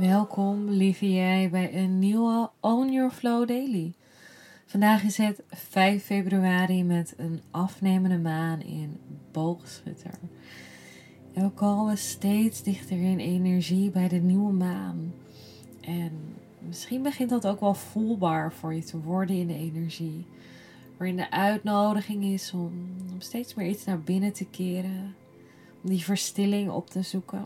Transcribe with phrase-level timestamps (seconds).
[0.00, 3.92] Welkom, lieve jij, bij een nieuwe Own Your Flow Daily.
[4.66, 8.96] Vandaag is het 5 februari met een afnemende maan in
[9.32, 10.18] Boogschutter.
[11.32, 15.12] En we komen steeds dichter in energie bij de nieuwe maan.
[15.80, 16.12] En
[16.58, 20.26] misschien begint dat ook wel voelbaar voor je te worden in de energie.
[20.96, 22.72] Waarin de uitnodiging is om,
[23.12, 25.14] om steeds meer iets naar binnen te keren.
[25.82, 27.44] Om die verstilling op te zoeken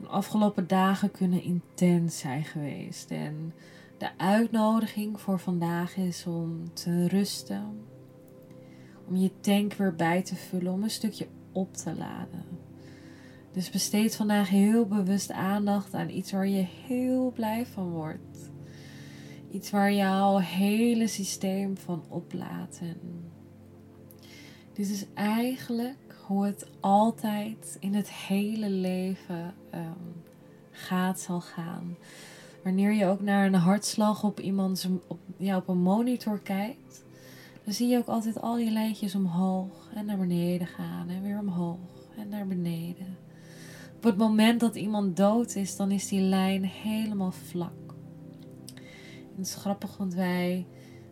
[0.00, 3.10] de afgelopen dagen kunnen intens zijn geweest.
[3.10, 3.52] En
[3.98, 7.80] de uitnodiging voor vandaag is om te rusten.
[9.08, 12.44] Om je tank weer bij te vullen, om een stukje op te laden.
[13.52, 18.50] Dus besteed vandaag heel bewust aandacht aan iets waar je heel blij van wordt.
[19.50, 22.80] Iets waar jouw hele systeem van oplaat.
[24.72, 30.22] Dit is eigenlijk hoe het altijd in het hele leven um,
[30.70, 31.96] gaat, zal gaan.
[32.62, 37.04] Wanneer je ook naar een hartslag op iemand op, ja, op een monitor kijkt,
[37.64, 41.38] dan zie je ook altijd al die lijntjes omhoog en naar beneden gaan en weer
[41.38, 41.78] omhoog
[42.18, 43.16] en naar beneden.
[43.96, 47.94] Op het moment dat iemand dood is, dan is die lijn helemaal vlak.
[49.14, 50.66] En het is grappig, want wij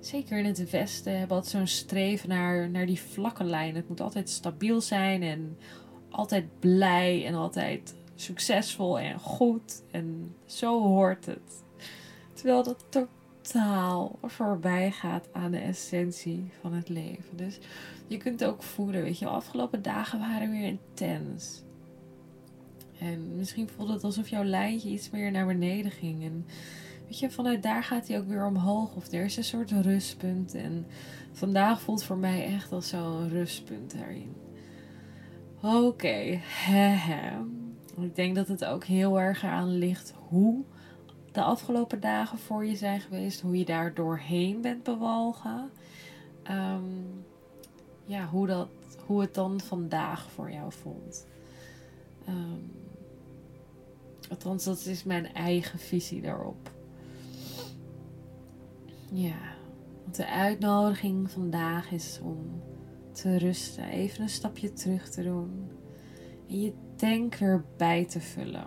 [0.06, 3.74] zeker in het Westen, hebben altijd zo'n streven naar, naar die vlakke lijn.
[3.74, 5.58] Het moet altijd stabiel zijn en
[6.10, 9.82] altijd blij en altijd succesvol en goed.
[9.90, 11.64] En zo hoort het.
[12.32, 17.36] Terwijl dat totaal voorbij gaat aan de essentie van het leven.
[17.36, 17.58] Dus
[18.06, 21.62] je kunt ook voelen, weet je, de afgelopen dagen waren weer intens.
[22.98, 26.24] En misschien voelde het alsof jouw lijntje iets meer naar beneden ging.
[26.24, 26.46] En
[27.18, 28.94] je, vanuit daar gaat hij ook weer omhoog.
[28.94, 30.54] Of er is een soort rustpunt.
[30.54, 30.86] En
[31.32, 34.34] vandaag voelt voor mij echt als zo'n rustpunt daarin.
[35.62, 36.40] Oké,
[38.00, 40.64] ik denk dat het ook heel erg eraan ligt hoe
[41.32, 43.40] de afgelopen dagen voor je zijn geweest.
[43.40, 45.70] Hoe je daar doorheen bent bewalgen.
[46.42, 46.82] Ehm,
[48.04, 48.68] ja, hoe, dat,
[49.06, 51.26] hoe het dan vandaag voor jou voelt.
[52.28, 52.72] Um,
[54.30, 56.71] althans, dat is mijn eigen visie daarop.
[59.14, 59.56] Ja,
[60.02, 62.62] want de uitnodiging vandaag is om
[63.10, 65.70] te rusten, even een stapje terug te doen
[66.48, 68.66] en je tank weer bij te vullen.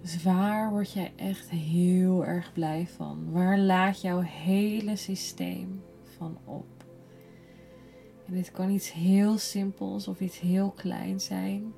[0.00, 3.30] Dus waar word jij echt heel erg blij van?
[3.30, 5.82] Waar laat jouw hele systeem
[6.16, 6.84] van op?
[8.26, 11.72] En dit kan iets heel simpels of iets heel kleins zijn.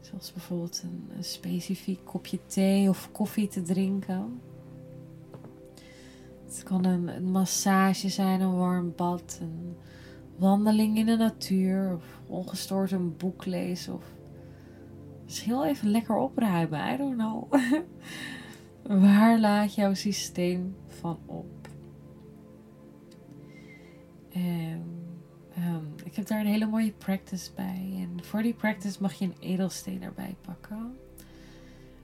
[0.00, 4.40] Zoals bijvoorbeeld een, een specifiek kopje thee of koffie te drinken.
[6.54, 9.76] Het kan een, massage zijn, een warm bad, een
[10.36, 14.04] wandeling in de natuur, of ongestoord een boek lezen, of
[15.24, 16.92] misschien wel even lekker opruimen.
[16.94, 17.52] I don't know.
[19.04, 21.68] Waar laat jouw systeem van op?
[24.32, 24.84] En
[25.58, 27.94] um, ik heb daar een hele mooie practice bij.
[27.98, 30.96] En voor die practice mag je een edelsteen erbij pakken.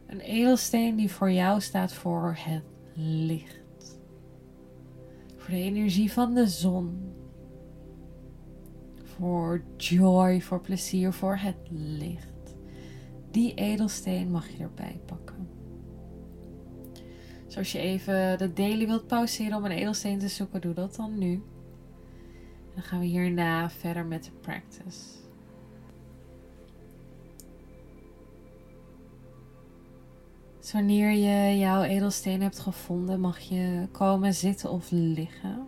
[0.07, 3.60] Een edelsteen die voor jou staat voor het licht
[5.51, 7.15] voor de energie van de zon.
[9.03, 12.57] Voor joy, voor plezier, voor het licht.
[13.31, 15.49] Die edelsteen mag je erbij pakken.
[17.47, 21.19] Zoals je even de daily wilt pauzeren om een edelsteen te zoeken, doe dat dan
[21.19, 21.43] nu.
[22.75, 25.20] Dan gaan we hierna verder met de practice.
[30.61, 35.67] Dus wanneer je jouw edelsteen hebt gevonden, mag je komen zitten of liggen.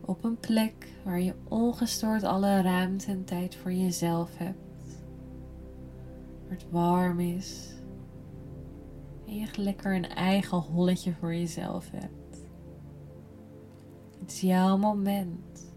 [0.00, 4.98] Op een plek waar je ongestoord alle ruimte en tijd voor jezelf hebt.
[6.42, 7.74] Waar het warm is.
[9.26, 12.38] En je lekker een eigen holletje voor jezelf hebt.
[14.20, 15.72] Het is jouw moment.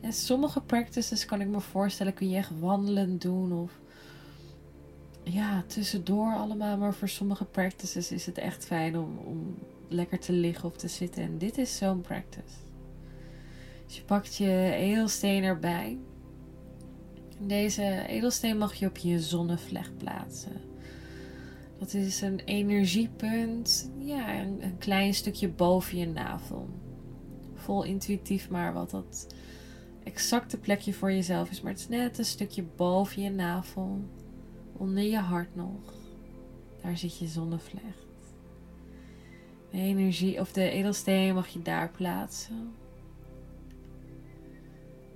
[0.00, 3.80] En sommige practices kan ik me voorstellen kun je echt wandelend doen of
[5.30, 6.76] ja, tussendoor allemaal.
[6.76, 9.58] Maar voor sommige practices is het echt fijn om, om
[9.88, 11.22] lekker te liggen of te zitten.
[11.22, 12.54] En dit is zo'n practice.
[13.86, 15.98] Dus je pakt je edelsteen erbij.
[17.38, 20.60] Deze edelsteen mag je op je zonnevlecht plaatsen.
[21.78, 26.68] Dat is een energiepunt, ja, een, een klein stukje boven je navel.
[27.54, 29.26] Vol intuïtief maar wat dat
[30.04, 31.60] exacte plekje voor jezelf is.
[31.60, 34.00] Maar het is net een stukje boven je navel,
[34.78, 35.94] onder je hart nog.
[36.82, 38.06] Daar zit je zonnevlecht.
[39.70, 42.74] De energie of de edelsteen mag je daar plaatsen.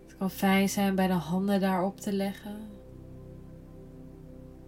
[0.03, 2.69] Het kan fijn zijn bij de handen daarop te leggen.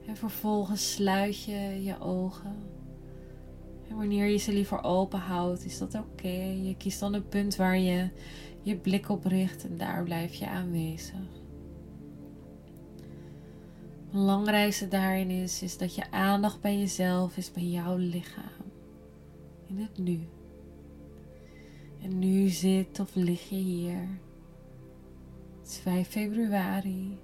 [0.06, 2.56] En vervolgens sluit je je ogen.
[3.88, 6.28] En wanneer je ze liever open houdt, is dat oké.
[6.62, 8.08] Je kiest dan een punt waar je
[8.62, 11.41] je blik op richt en daar blijf je aanwezig.
[14.12, 18.72] Belangrijkste daarin is, is dat je aandacht bij jezelf is, bij jouw lichaam.
[19.66, 20.28] In het nu.
[22.02, 24.08] En nu zit of lig je hier.
[25.60, 27.18] Het is 5 februari.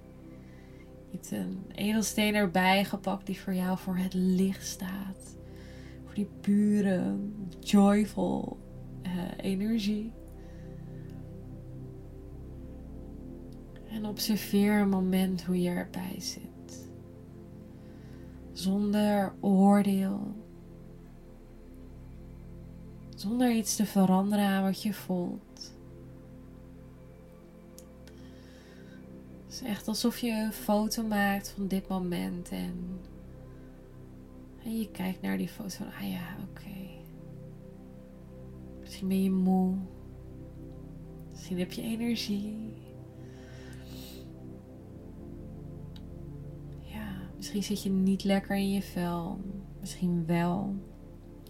[1.09, 5.37] Je hebt een edelsteen erbij gepakt die voor jou voor het licht staat.
[6.05, 7.15] Voor die pure,
[7.59, 8.57] joyful
[9.03, 10.11] uh, energie.
[13.89, 16.48] En observeer een moment hoe je erbij zit.
[18.59, 20.35] Zonder oordeel.
[23.15, 25.73] Zonder iets te veranderen aan wat je voelt.
[29.45, 32.99] Het is echt alsof je een foto maakt van dit moment en,
[34.63, 37.01] en je kijkt naar die foto van, ah ja, oké.
[38.79, 39.75] Misschien ben je moe.
[41.31, 42.73] Misschien heb je energie.
[47.39, 49.39] Misschien zit je niet lekker in je vel.
[49.79, 50.75] Misschien wel.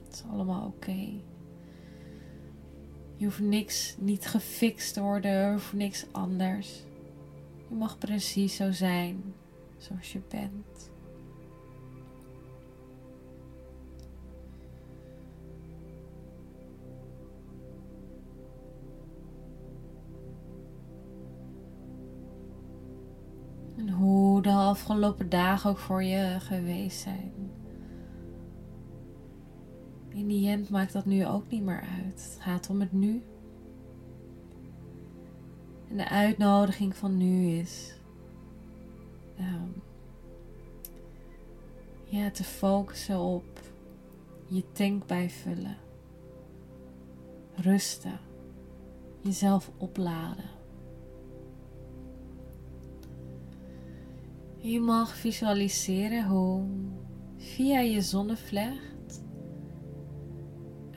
[0.03, 0.97] Het is allemaal oké.
[3.15, 6.83] Je hoeft niks niet gefixt te worden of niks anders.
[7.69, 9.23] Je mag precies zo zijn
[9.77, 10.91] zoals je bent.
[24.69, 27.51] Afgelopen dagen ook voor je geweest zijn.
[30.09, 32.23] In die end maakt dat nu ook niet meer uit.
[32.23, 33.23] Het gaat om het nu.
[35.89, 37.93] En de uitnodiging van nu is
[39.39, 39.81] um,
[42.03, 43.59] ja, te focussen op
[44.45, 45.77] je tank bijvullen.
[47.55, 48.19] Rusten.
[49.21, 50.58] Jezelf opladen.
[54.61, 56.63] Je mag visualiseren hoe
[57.37, 59.23] via je zonnevlecht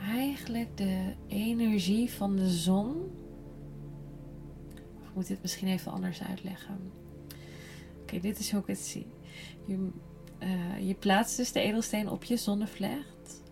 [0.08, 3.10] eigenlijk de energie van de zon.
[5.02, 6.92] Of moet dit misschien even anders uitleggen.
[8.00, 9.06] Oké, dit is hoe ik het zie.
[9.66, 9.88] Je,
[10.42, 13.42] uh, je plaatst dus de edelsteen op je zonnevlecht.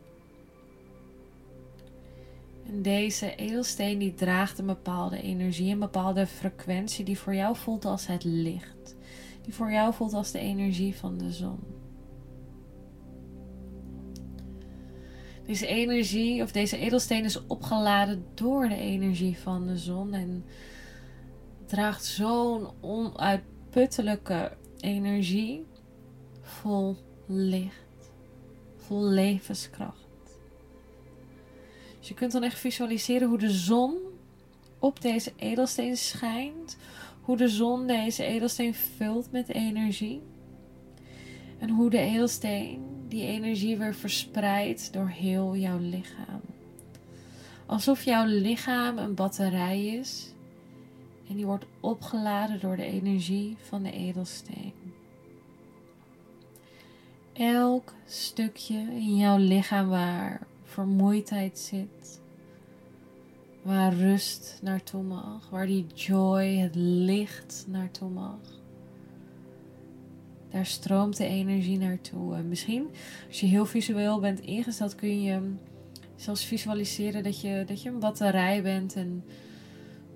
[2.66, 7.84] En deze edelsteen die draagt een bepaalde energie, een bepaalde frequentie die voor jou voelt
[7.84, 8.98] als het licht
[9.42, 11.58] die voor jou voelt als de energie van de zon.
[15.46, 20.44] Deze energie of deze edelsteen is opgeladen door de energie van de zon en
[21.66, 25.66] draagt zo'n onuitputtelijke energie
[26.40, 26.96] vol
[27.26, 28.12] licht,
[28.76, 30.08] vol levenskracht.
[31.98, 33.96] Dus je kunt dan echt visualiseren hoe de zon
[34.78, 36.76] op deze edelsteen schijnt,
[37.30, 40.22] hoe de zon deze edelsteen vult met energie.
[41.58, 46.40] En hoe de edelsteen die energie weer verspreidt door heel jouw lichaam.
[47.66, 50.34] Alsof jouw lichaam een batterij is
[51.28, 54.72] en die wordt opgeladen door de energie van de edelsteen.
[57.32, 62.19] Elk stukje in jouw lichaam waar vermoeidheid zit,
[63.62, 68.38] Waar rust naartoe mag, waar die joy, het licht naartoe mag.
[70.50, 72.34] Daar stroomt de energie naartoe.
[72.34, 72.88] En misschien,
[73.28, 75.52] als je heel visueel bent ingesteld, kun je
[76.16, 78.96] zelfs visualiseren dat je, dat je een batterij bent.
[78.96, 79.24] En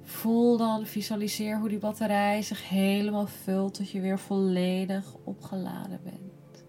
[0.02, 6.64] voel dan, visualiseer hoe die batterij zich helemaal vult tot je weer volledig opgeladen bent.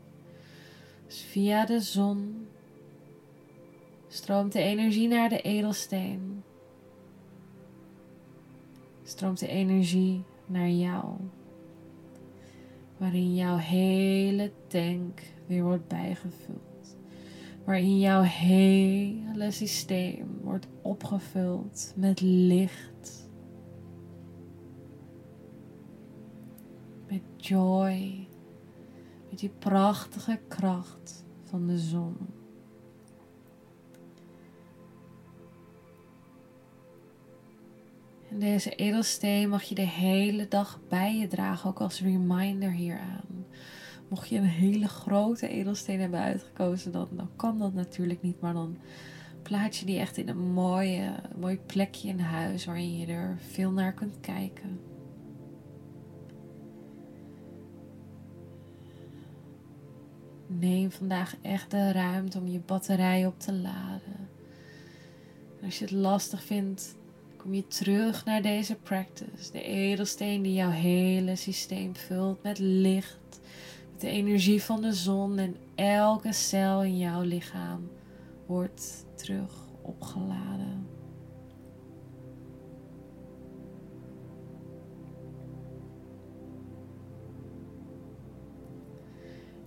[1.06, 2.48] Dus via de zon
[4.08, 6.44] stroomt de energie naar de edelsteen
[9.06, 11.06] stroomt de energie naar jou.
[12.98, 16.98] Waarin jouw hele tank weer wordt bijgevuld.
[17.66, 23.30] Waarin jouw hele systeem wordt opgevuld met licht.
[27.08, 28.28] Met joy.
[29.30, 32.16] Met die prachtige kracht van de zon.
[38.40, 43.46] Deze edelsteen mag je de hele dag bij je dragen, ook als reminder hieraan.
[44.08, 48.54] Mocht je een hele grote edelsteen hebben uitgekozen, dan, dan kan dat natuurlijk niet, maar
[48.54, 48.78] dan
[49.42, 53.72] plaats je die echt in een mooie, mooi plekje in huis waarin je er veel
[53.72, 54.80] naar kunt kijken.
[60.48, 64.30] Neem vandaag echt de ruimte om je batterij op te laden.
[65.64, 66.96] als je het lastig vindt,
[67.46, 69.52] kom je terug naar deze practice.
[69.52, 73.40] De edelsteen die jouw hele systeem vult met licht,
[73.92, 77.90] met de energie van de zon en elke cel in jouw lichaam
[78.46, 80.88] wordt terug opgeladen.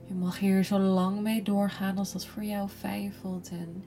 [0.07, 3.51] Je mag hier zo lang mee doorgaan als dat voor jou fijn voelt.
[3.51, 3.85] En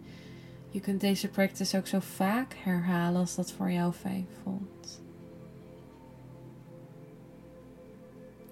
[0.72, 5.02] je kunt deze practice ook zo vaak herhalen als dat voor jou fijn voelt.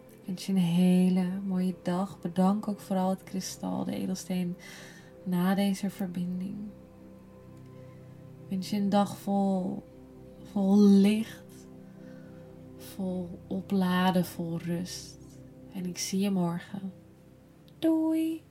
[0.09, 2.19] Ik wens je een hele mooie dag.
[2.19, 4.57] Bedank ook vooral het kristal, de edelsteen,
[5.23, 6.57] na deze verbinding.
[8.43, 9.83] Ik wens je een dag vol,
[10.51, 11.67] vol licht,
[12.77, 15.17] vol opladen, vol rust.
[15.73, 16.93] En ik zie je morgen.
[17.79, 18.43] Doei!